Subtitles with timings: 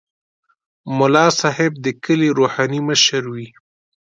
[0.97, 3.47] ملا صاحب د کلي روحاني مشر وي.